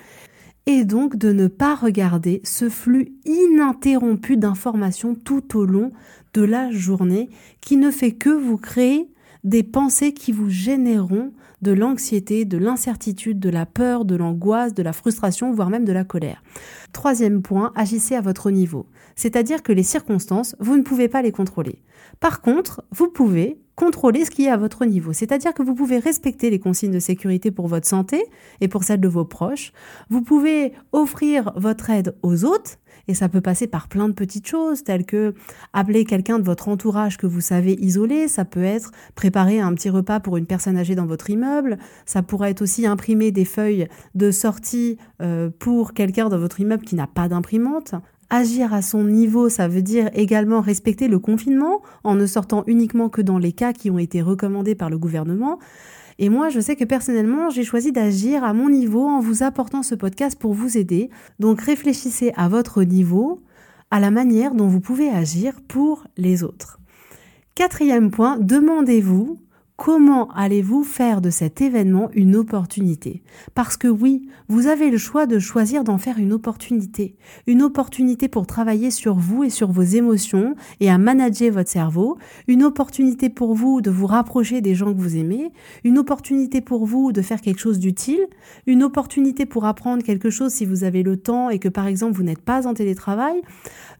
et 0.67 0.83
donc 0.83 1.15
de 1.15 1.31
ne 1.31 1.47
pas 1.47 1.75
regarder 1.75 2.41
ce 2.43 2.69
flux 2.69 3.13
ininterrompu 3.25 4.35
d'informations 4.37 5.15
tout 5.15 5.57
au 5.57 5.65
long 5.65 5.91
de 6.33 6.43
la 6.43 6.69
journée 6.71 7.29
qui 7.61 7.77
ne 7.77 7.89
fait 7.89 8.11
que 8.11 8.29
vous 8.29 8.57
créer 8.57 9.09
des 9.45 9.63
pensées 9.63 10.13
qui 10.13 10.33
vous 10.33 10.49
généreront 10.49 11.31
de 11.61 11.71
l'anxiété, 11.71 12.43
de 12.43 12.57
l'incertitude, 12.57 13.39
de 13.39 13.49
la 13.49 13.65
peur, 13.65 14.03
de 14.03 14.15
l'angoisse, 14.15 14.73
de 14.73 14.83
la 14.83 14.93
frustration, 14.93 15.53
voire 15.53 15.69
même 15.69 15.85
de 15.85 15.93
la 15.93 16.03
colère. 16.03 16.43
Troisième 16.91 17.41
point, 17.41 17.71
agissez 17.73 18.15
à 18.15 18.21
votre 18.21 18.51
niveau. 18.51 18.87
C'est-à-dire 19.15 19.63
que 19.63 19.71
les 19.71 19.83
circonstances, 19.83 20.55
vous 20.59 20.77
ne 20.77 20.83
pouvez 20.83 21.07
pas 21.07 21.21
les 21.21 21.31
contrôler. 21.31 21.81
Par 22.19 22.41
contre, 22.41 22.83
vous 22.91 23.07
pouvez 23.07 23.57
contrôler 23.77 24.25
ce 24.25 24.31
qui 24.31 24.45
est 24.45 24.49
à 24.49 24.57
votre 24.57 24.83
niveau. 24.85 25.13
C'est-à-dire 25.13 25.53
que 25.53 25.61
vous 25.61 25.75
pouvez 25.75 25.99
respecter 25.99 26.49
les 26.49 26.59
consignes 26.59 26.91
de 26.91 26.99
sécurité 26.99 27.51
pour 27.51 27.67
votre 27.67 27.87
santé 27.87 28.25
et 28.59 28.67
pour 28.67 28.83
celle 28.83 28.99
de 28.99 29.07
vos 29.07 29.23
proches. 29.23 29.71
Vous 30.09 30.23
pouvez 30.23 30.73
offrir 30.91 31.53
votre 31.55 31.91
aide 31.91 32.15
aux 32.23 32.43
autres 32.43 32.79
et 33.07 33.13
ça 33.13 33.29
peut 33.29 33.39
passer 33.39 33.67
par 33.67 33.87
plein 33.87 34.09
de 34.09 34.13
petites 34.13 34.47
choses 34.47 34.83
telles 34.83 35.05
que 35.05 35.35
appeler 35.73 36.05
quelqu'un 36.05 36.39
de 36.39 36.43
votre 36.43 36.69
entourage 36.69 37.17
que 37.17 37.27
vous 37.27 37.39
savez 37.39 37.73
isoler, 37.73 38.27
ça 38.27 38.45
peut 38.45 38.63
être 38.63 38.91
préparer 39.13 39.59
un 39.59 39.73
petit 39.75 39.91
repas 39.91 40.19
pour 40.19 40.37
une 40.37 40.47
personne 40.47 40.75
âgée 40.75 40.95
dans 40.95 41.05
votre 41.05 41.29
immeuble, 41.29 41.77
ça 42.07 42.23
pourrait 42.23 42.51
être 42.51 42.63
aussi 42.63 42.87
imprimer 42.87 43.31
des 43.31 43.45
feuilles 43.45 43.87
de 44.15 44.31
sortie 44.31 44.97
euh, 45.21 45.51
pour 45.59 45.93
quelqu'un 45.93 46.29
dans 46.29 46.39
votre 46.39 46.59
immeuble 46.59 46.83
qui 46.83 46.95
n'a 46.95 47.07
pas 47.07 47.29
d'imprimante. 47.29 47.93
Agir 48.29 48.73
à 48.73 48.81
son 48.81 49.05
niveau, 49.05 49.47
ça 49.47 49.69
veut 49.69 49.81
dire 49.81 50.09
également 50.13 50.59
respecter 50.59 51.07
le 51.07 51.17
confinement 51.17 51.81
en 52.03 52.15
ne 52.15 52.25
sortant 52.25 52.63
uniquement 52.67 53.07
que 53.07 53.21
dans 53.21 53.37
les 53.37 53.53
cas 53.53 53.71
qui 53.71 53.89
ont 53.89 53.99
été 53.99 54.21
recommandés 54.21 54.75
par 54.75 54.89
le 54.89 54.97
gouvernement. 54.97 55.59
Et 56.19 56.29
moi, 56.29 56.49
je 56.49 56.59
sais 56.59 56.75
que 56.75 56.83
personnellement, 56.83 57.49
j'ai 57.49 57.63
choisi 57.63 57.93
d'agir 57.93 58.43
à 58.43 58.53
mon 58.53 58.69
niveau 58.69 59.07
en 59.07 59.21
vous 59.21 59.43
apportant 59.43 59.81
ce 59.81 59.95
podcast 59.95 60.37
pour 60.37 60.53
vous 60.53 60.77
aider. 60.77 61.09
Donc 61.39 61.61
réfléchissez 61.61 62.33
à 62.35 62.49
votre 62.49 62.83
niveau, 62.83 63.41
à 63.91 63.99
la 64.01 64.11
manière 64.11 64.55
dont 64.55 64.67
vous 64.67 64.81
pouvez 64.81 65.09
agir 65.09 65.61
pour 65.67 66.05
les 66.17 66.43
autres. 66.43 66.79
Quatrième 67.55 68.11
point, 68.11 68.37
demandez-vous 68.39 69.39
Comment 69.77 70.31
allez-vous 70.31 70.83
faire 70.83 71.21
de 71.21 71.29
cet 71.29 71.61
événement 71.61 72.09
une 72.13 72.35
opportunité? 72.35 73.21
Parce 73.53 73.77
que 73.77 73.87
oui, 73.87 74.27
vous 74.47 74.65
avez 74.65 74.89
le 74.89 74.97
choix 74.97 75.27
de 75.27 75.37
choisir 75.37 75.83
d'en 75.83 75.99
faire 75.99 76.17
une 76.17 76.33
opportunité. 76.33 77.15
Une 77.45 77.61
opportunité 77.61 78.27
pour 78.27 78.47
travailler 78.47 78.89
sur 78.89 79.13
vous 79.13 79.43
et 79.43 79.51
sur 79.51 79.71
vos 79.71 79.83
émotions 79.83 80.55
et 80.79 80.89
à 80.89 80.97
manager 80.97 81.53
votre 81.53 81.69
cerveau. 81.69 82.17
Une 82.47 82.63
opportunité 82.63 83.29
pour 83.29 83.53
vous 83.53 83.81
de 83.81 83.91
vous 83.91 84.07
rapprocher 84.07 84.61
des 84.61 84.73
gens 84.73 84.91
que 84.91 84.99
vous 84.99 85.15
aimez. 85.15 85.51
Une 85.83 85.99
opportunité 85.99 86.59
pour 86.59 86.87
vous 86.87 87.11
de 87.11 87.21
faire 87.21 87.39
quelque 87.39 87.61
chose 87.61 87.77
d'utile. 87.77 88.25
Une 88.65 88.81
opportunité 88.81 89.45
pour 89.45 89.65
apprendre 89.65 90.01
quelque 90.01 90.31
chose 90.31 90.53
si 90.53 90.65
vous 90.65 90.85
avez 90.85 91.03
le 91.03 91.17
temps 91.17 91.51
et 91.51 91.59
que 91.59 91.69
par 91.69 91.85
exemple 91.85 92.13
vous 92.13 92.23
n'êtes 92.23 92.41
pas 92.41 92.65
en 92.65 92.73
télétravail. 92.73 93.43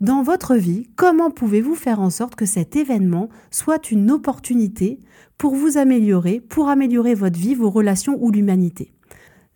Dans 0.02 0.24
votre 0.24 0.56
vie, 0.56 0.88
comment 0.96 1.30
pouvez-vous 1.30 1.76
faire 1.76 2.00
en 2.00 2.10
sorte 2.10 2.34
que 2.34 2.48
cet 2.48 2.76
événement 2.76 3.30
soit 3.52 3.92
une 3.92 4.10
opportunité 4.10 5.00
pour 5.38 5.56
vous 5.56 5.78
améliorer, 5.78 6.40
pour 6.40 6.70
améliorer 6.70 7.14
votre 7.14 7.40
vie, 7.40 7.56
vos 7.56 7.70
relations 7.70 8.18
ou 8.20 8.32
l'humanité. 8.32 8.92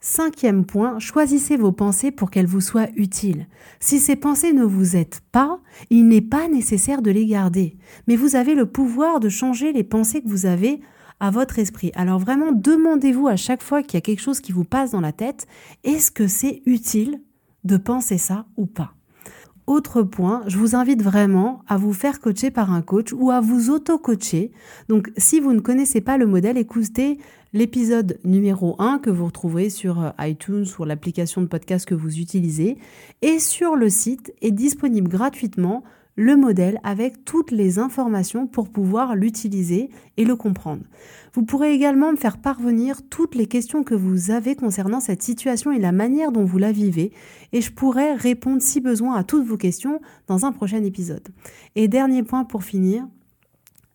Cinquième 0.03 0.65
point, 0.65 0.97
choisissez 0.97 1.57
vos 1.57 1.71
pensées 1.71 2.09
pour 2.09 2.31
qu'elles 2.31 2.47
vous 2.47 2.59
soient 2.59 2.89
utiles. 2.95 3.47
Si 3.79 3.99
ces 3.99 4.15
pensées 4.15 4.51
ne 4.51 4.63
vous 4.63 4.95
aident 4.95 5.19
pas, 5.31 5.59
il 5.91 6.07
n'est 6.07 6.21
pas 6.21 6.47
nécessaire 6.47 7.03
de 7.03 7.11
les 7.11 7.27
garder, 7.27 7.77
mais 8.07 8.15
vous 8.15 8.35
avez 8.35 8.55
le 8.55 8.65
pouvoir 8.65 9.19
de 9.19 9.29
changer 9.29 9.73
les 9.73 9.83
pensées 9.83 10.23
que 10.23 10.27
vous 10.27 10.47
avez 10.47 10.81
à 11.19 11.29
votre 11.29 11.59
esprit. 11.59 11.91
Alors 11.93 12.17
vraiment, 12.17 12.51
demandez-vous 12.51 13.27
à 13.27 13.35
chaque 13.35 13.61
fois 13.61 13.83
qu'il 13.83 13.93
y 13.93 13.97
a 13.97 14.01
quelque 14.01 14.21
chose 14.21 14.39
qui 14.39 14.51
vous 14.51 14.65
passe 14.65 14.89
dans 14.89 15.01
la 15.01 15.11
tête, 15.11 15.45
est-ce 15.83 16.09
que 16.09 16.27
c'est 16.27 16.63
utile 16.65 17.21
de 17.63 17.77
penser 17.77 18.17
ça 18.17 18.47
ou 18.57 18.65
pas? 18.65 18.95
Autre 19.67 20.03
point, 20.03 20.43
je 20.47 20.57
vous 20.57 20.75
invite 20.75 21.01
vraiment 21.01 21.61
à 21.67 21.77
vous 21.77 21.93
faire 21.93 22.19
coacher 22.19 22.51
par 22.51 22.71
un 22.73 22.81
coach 22.81 23.13
ou 23.13 23.31
à 23.31 23.41
vous 23.41 23.69
auto-coacher. 23.69 24.51
Donc 24.89 25.11
si 25.17 25.39
vous 25.39 25.53
ne 25.53 25.59
connaissez 25.59 26.01
pas 26.01 26.17
le 26.17 26.25
modèle, 26.25 26.57
écoutez 26.57 27.19
l'épisode 27.53 28.17
numéro 28.23 28.75
1 28.79 28.99
que 28.99 29.09
vous 29.09 29.25
retrouverez 29.25 29.69
sur 29.69 30.01
euh, 30.01 30.09
iTunes, 30.19 30.65
sur 30.65 30.85
l'application 30.85 31.41
de 31.41 31.47
podcast 31.47 31.85
que 31.85 31.95
vous 31.95 32.19
utilisez. 32.19 32.77
Et 33.21 33.39
sur 33.39 33.75
le 33.75 33.89
site 33.89 34.33
est 34.41 34.51
disponible 34.51 35.09
gratuitement 35.09 35.83
le 36.21 36.35
modèle 36.35 36.79
avec 36.83 37.25
toutes 37.25 37.49
les 37.49 37.79
informations 37.79 38.45
pour 38.45 38.69
pouvoir 38.69 39.15
l'utiliser 39.15 39.89
et 40.17 40.23
le 40.23 40.35
comprendre. 40.35 40.83
Vous 41.33 41.43
pourrez 41.43 41.73
également 41.73 42.11
me 42.11 42.17
faire 42.17 42.37
parvenir 42.37 43.01
toutes 43.09 43.33
les 43.33 43.47
questions 43.47 43.83
que 43.83 43.95
vous 43.95 44.29
avez 44.29 44.55
concernant 44.55 44.99
cette 44.99 45.23
situation 45.23 45.71
et 45.71 45.79
la 45.79 45.91
manière 45.91 46.31
dont 46.31 46.45
vous 46.45 46.59
la 46.59 46.71
vivez 46.71 47.11
et 47.53 47.61
je 47.61 47.71
pourrai 47.71 48.13
répondre 48.13 48.61
si 48.61 48.81
besoin 48.81 49.15
à 49.15 49.23
toutes 49.23 49.47
vos 49.47 49.57
questions 49.57 49.99
dans 50.27 50.45
un 50.45 50.51
prochain 50.51 50.83
épisode. 50.83 51.27
Et 51.75 51.87
dernier 51.87 52.21
point 52.21 52.43
pour 52.43 52.63
finir, 52.63 53.07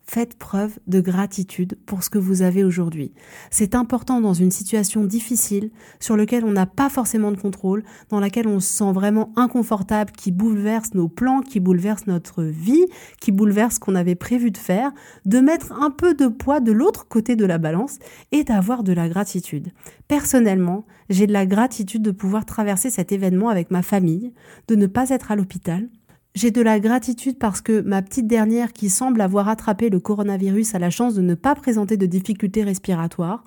Faites 0.09 0.35
preuve 0.35 0.79
de 0.87 1.01
gratitude 1.01 1.77
pour 1.85 2.01
ce 2.01 2.09
que 2.09 2.17
vous 2.17 2.41
avez 2.41 2.63
aujourd'hui. 2.63 3.11
C'est 3.51 3.75
important 3.75 4.21
dans 4.21 4.33
une 4.33 4.51
situation 4.51 5.03
difficile 5.03 5.69
sur 5.99 6.15
laquelle 6.15 6.45
on 6.45 6.53
n'a 6.53 6.65
pas 6.65 6.87
forcément 6.87 7.29
de 7.29 7.37
contrôle, 7.37 7.83
dans 8.07 8.21
laquelle 8.21 8.47
on 8.47 8.61
se 8.61 8.69
sent 8.69 8.93
vraiment 8.93 9.33
inconfortable, 9.35 10.13
qui 10.13 10.31
bouleverse 10.31 10.93
nos 10.93 11.09
plans, 11.09 11.41
qui 11.41 11.59
bouleverse 11.59 12.07
notre 12.07 12.43
vie, 12.43 12.85
qui 13.19 13.33
bouleverse 13.33 13.75
ce 13.75 13.79
qu'on 13.81 13.95
avait 13.95 14.15
prévu 14.15 14.49
de 14.49 14.57
faire, 14.57 14.93
de 15.25 15.41
mettre 15.41 15.73
un 15.73 15.91
peu 15.91 16.13
de 16.13 16.27
poids 16.27 16.61
de 16.61 16.71
l'autre 16.71 17.09
côté 17.09 17.35
de 17.35 17.45
la 17.45 17.57
balance 17.57 17.99
et 18.31 18.45
d'avoir 18.45 18.83
de 18.83 18.93
la 18.93 19.09
gratitude. 19.09 19.73
Personnellement, 20.07 20.85
j'ai 21.09 21.27
de 21.27 21.33
la 21.33 21.45
gratitude 21.45 22.01
de 22.01 22.11
pouvoir 22.11 22.45
traverser 22.45 22.89
cet 22.89 23.11
événement 23.11 23.49
avec 23.49 23.71
ma 23.71 23.81
famille, 23.81 24.31
de 24.69 24.75
ne 24.75 24.87
pas 24.87 25.09
être 25.09 25.31
à 25.31 25.35
l'hôpital, 25.35 25.89
j'ai 26.35 26.51
de 26.51 26.61
la 26.61 26.79
gratitude 26.79 27.39
parce 27.39 27.61
que 27.61 27.81
ma 27.81 28.01
petite 28.01 28.27
dernière 28.27 28.71
qui 28.71 28.89
semble 28.89 29.21
avoir 29.21 29.49
attrapé 29.49 29.89
le 29.89 29.99
coronavirus 29.99 30.75
a 30.75 30.79
la 30.79 30.91
chance 30.91 31.15
de 31.15 31.21
ne 31.21 31.33
pas 31.33 31.55
présenter 31.55 31.97
de 31.97 32.05
difficultés 32.05 32.63
respiratoires. 32.63 33.43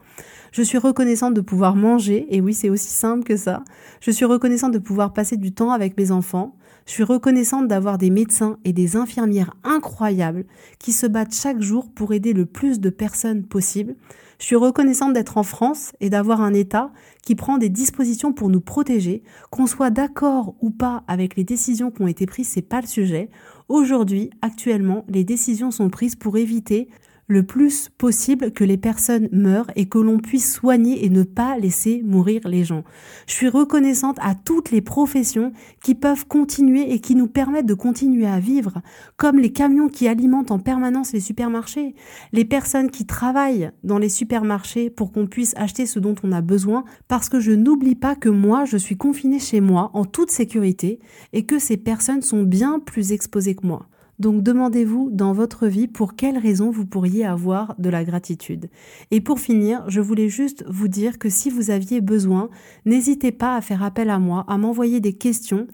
Je 0.50 0.62
suis 0.62 0.78
reconnaissante 0.78 1.34
de 1.34 1.40
pouvoir 1.40 1.76
manger, 1.76 2.26
et 2.30 2.40
oui 2.40 2.52
c'est 2.52 2.68
aussi 2.68 2.90
simple 2.90 3.22
que 3.22 3.36
ça. 3.36 3.62
Je 4.00 4.10
suis 4.10 4.24
reconnaissante 4.24 4.72
de 4.72 4.78
pouvoir 4.78 5.12
passer 5.12 5.36
du 5.36 5.52
temps 5.52 5.70
avec 5.70 5.96
mes 5.96 6.10
enfants. 6.10 6.56
Je 6.86 6.92
suis 6.92 7.04
reconnaissante 7.04 7.68
d'avoir 7.68 7.98
des 7.98 8.10
médecins 8.10 8.58
et 8.64 8.72
des 8.72 8.96
infirmières 8.96 9.54
incroyables 9.62 10.44
qui 10.80 10.90
se 10.90 11.06
battent 11.06 11.34
chaque 11.34 11.60
jour 11.60 11.88
pour 11.94 12.12
aider 12.12 12.32
le 12.32 12.46
plus 12.46 12.80
de 12.80 12.90
personnes 12.90 13.44
possible. 13.44 13.94
Je 14.40 14.46
suis 14.46 14.56
reconnaissante 14.56 15.12
d'être 15.12 15.36
en 15.36 15.42
France 15.42 15.92
et 16.00 16.08
d'avoir 16.08 16.40
un 16.40 16.54
État 16.54 16.90
qui 17.22 17.34
prend 17.34 17.58
des 17.58 17.68
dispositions 17.68 18.32
pour 18.32 18.48
nous 18.48 18.62
protéger, 18.62 19.22
qu'on 19.50 19.66
soit 19.66 19.90
d'accord 19.90 20.54
ou 20.62 20.70
pas 20.70 21.04
avec 21.08 21.36
les 21.36 21.44
décisions 21.44 21.90
qui 21.90 22.00
ont 22.00 22.06
été 22.06 22.24
prises, 22.24 22.48
c'est 22.48 22.62
pas 22.62 22.80
le 22.80 22.86
sujet. 22.86 23.28
Aujourd'hui, 23.68 24.30
actuellement, 24.40 25.04
les 25.08 25.24
décisions 25.24 25.70
sont 25.70 25.90
prises 25.90 26.16
pour 26.16 26.38
éviter 26.38 26.88
le 27.30 27.44
plus 27.44 27.88
possible 27.96 28.52
que 28.52 28.64
les 28.64 28.76
personnes 28.76 29.28
meurent 29.32 29.70
et 29.76 29.88
que 29.88 29.98
l'on 29.98 30.18
puisse 30.18 30.52
soigner 30.52 31.04
et 31.04 31.08
ne 31.08 31.22
pas 31.22 31.56
laisser 31.58 32.02
mourir 32.04 32.40
les 32.46 32.64
gens. 32.64 32.84
Je 33.26 33.34
suis 33.34 33.48
reconnaissante 33.48 34.18
à 34.20 34.34
toutes 34.34 34.70
les 34.70 34.80
professions 34.80 35.52
qui 35.82 35.94
peuvent 35.94 36.26
continuer 36.26 36.92
et 36.92 36.98
qui 36.98 37.14
nous 37.14 37.28
permettent 37.28 37.66
de 37.66 37.74
continuer 37.74 38.26
à 38.26 38.40
vivre, 38.40 38.82
comme 39.16 39.38
les 39.38 39.52
camions 39.52 39.88
qui 39.88 40.08
alimentent 40.08 40.50
en 40.50 40.58
permanence 40.58 41.12
les 41.12 41.20
supermarchés, 41.20 41.94
les 42.32 42.44
personnes 42.44 42.90
qui 42.90 43.06
travaillent 43.06 43.70
dans 43.84 43.98
les 43.98 44.08
supermarchés 44.08 44.90
pour 44.90 45.12
qu'on 45.12 45.26
puisse 45.26 45.54
acheter 45.56 45.86
ce 45.86 46.00
dont 46.00 46.16
on 46.24 46.32
a 46.32 46.40
besoin, 46.40 46.84
parce 47.08 47.28
que 47.28 47.40
je 47.40 47.52
n'oublie 47.52 47.94
pas 47.94 48.16
que 48.16 48.28
moi, 48.28 48.64
je 48.64 48.76
suis 48.76 48.96
confinée 48.96 49.38
chez 49.38 49.60
moi 49.60 49.90
en 49.94 50.04
toute 50.04 50.30
sécurité 50.30 50.98
et 51.32 51.46
que 51.46 51.58
ces 51.58 51.76
personnes 51.76 52.22
sont 52.22 52.42
bien 52.42 52.80
plus 52.80 53.12
exposées 53.12 53.54
que 53.54 53.66
moi. 53.66 53.86
Donc 54.20 54.42
demandez-vous 54.42 55.08
dans 55.10 55.32
votre 55.32 55.66
vie 55.66 55.88
pour 55.88 56.14
quelles 56.14 56.36
raisons 56.36 56.70
vous 56.70 56.84
pourriez 56.84 57.24
avoir 57.24 57.74
de 57.78 57.88
la 57.88 58.04
gratitude. 58.04 58.68
Et 59.10 59.22
pour 59.22 59.40
finir, 59.40 59.82
je 59.88 60.02
voulais 60.02 60.28
juste 60.28 60.62
vous 60.68 60.88
dire 60.88 61.18
que 61.18 61.30
si 61.30 61.48
vous 61.48 61.70
aviez 61.70 62.02
besoin, 62.02 62.50
n'hésitez 62.84 63.32
pas 63.32 63.56
à 63.56 63.62
faire 63.62 63.82
appel 63.82 64.10
à 64.10 64.18
moi, 64.18 64.44
à 64.46 64.58
m'envoyer 64.58 65.00
des 65.00 65.14
questions. 65.14 65.66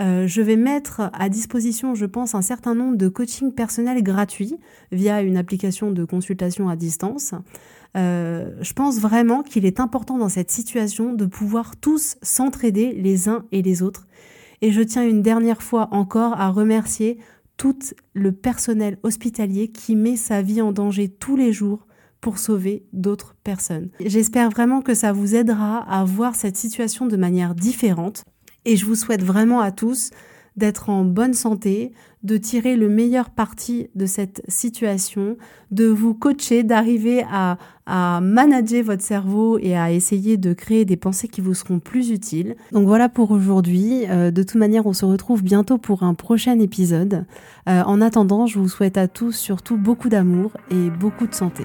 Euh, 0.00 0.28
je 0.28 0.40
vais 0.40 0.54
mettre 0.54 1.10
à 1.12 1.28
disposition, 1.28 1.96
je 1.96 2.06
pense, 2.06 2.36
un 2.36 2.42
certain 2.42 2.76
nombre 2.76 2.96
de 2.96 3.08
coachings 3.08 3.52
personnels 3.52 4.04
gratuits 4.04 4.54
via 4.92 5.20
une 5.20 5.36
application 5.36 5.90
de 5.90 6.04
consultation 6.04 6.68
à 6.68 6.76
distance. 6.76 7.34
Euh, 7.96 8.52
je 8.60 8.74
pense 8.74 9.00
vraiment 9.00 9.42
qu'il 9.42 9.66
est 9.66 9.80
important 9.80 10.18
dans 10.18 10.28
cette 10.28 10.52
situation 10.52 11.14
de 11.14 11.26
pouvoir 11.26 11.74
tous 11.74 12.16
s'entraider 12.22 12.92
les 12.92 13.28
uns 13.28 13.44
et 13.50 13.60
les 13.60 13.82
autres. 13.82 14.06
Et 14.60 14.70
je 14.70 14.82
tiens 14.82 15.04
une 15.04 15.22
dernière 15.22 15.62
fois 15.62 15.88
encore 15.92 16.40
à 16.40 16.50
remercier 16.50 17.18
tout 17.58 17.78
le 18.14 18.32
personnel 18.32 18.98
hospitalier 19.02 19.68
qui 19.68 19.94
met 19.94 20.16
sa 20.16 20.40
vie 20.40 20.62
en 20.62 20.72
danger 20.72 21.08
tous 21.08 21.36
les 21.36 21.52
jours 21.52 21.86
pour 22.22 22.38
sauver 22.38 22.86
d'autres 22.92 23.36
personnes. 23.44 23.90
J'espère 24.00 24.50
vraiment 24.50 24.80
que 24.80 24.94
ça 24.94 25.12
vous 25.12 25.34
aidera 25.34 25.78
à 25.78 26.04
voir 26.04 26.34
cette 26.34 26.56
situation 26.56 27.06
de 27.06 27.16
manière 27.16 27.54
différente 27.54 28.24
et 28.64 28.76
je 28.76 28.86
vous 28.86 28.94
souhaite 28.94 29.22
vraiment 29.22 29.60
à 29.60 29.70
tous 29.70 30.10
d'être 30.58 30.90
en 30.90 31.04
bonne 31.04 31.34
santé, 31.34 31.92
de 32.24 32.36
tirer 32.36 32.76
le 32.76 32.88
meilleur 32.88 33.30
parti 33.30 33.88
de 33.94 34.06
cette 34.06 34.42
situation, 34.48 35.36
de 35.70 35.86
vous 35.86 36.14
coacher, 36.14 36.64
d'arriver 36.64 37.24
à, 37.30 37.58
à, 37.86 38.20
manager 38.20 38.82
votre 38.82 39.02
cerveau 39.02 39.58
et 39.58 39.76
à 39.76 39.92
essayer 39.92 40.36
de 40.36 40.52
créer 40.52 40.84
des 40.84 40.96
pensées 40.96 41.28
qui 41.28 41.40
vous 41.40 41.54
seront 41.54 41.78
plus 41.78 42.10
utiles. 42.10 42.56
Donc 42.72 42.86
voilà 42.86 43.08
pour 43.08 43.30
aujourd'hui. 43.30 44.04
Euh, 44.08 44.30
de 44.30 44.42
toute 44.42 44.58
manière, 44.58 44.86
on 44.86 44.92
se 44.92 45.04
retrouve 45.04 45.42
bientôt 45.42 45.78
pour 45.78 46.02
un 46.02 46.14
prochain 46.14 46.58
épisode. 46.58 47.24
Euh, 47.68 47.82
en 47.82 48.00
attendant, 48.00 48.46
je 48.46 48.58
vous 48.58 48.68
souhaite 48.68 48.98
à 48.98 49.06
tous 49.06 49.32
surtout 49.32 49.76
beaucoup 49.76 50.08
d'amour 50.08 50.52
et 50.70 50.90
beaucoup 50.90 51.26
de 51.26 51.34
santé. 51.34 51.64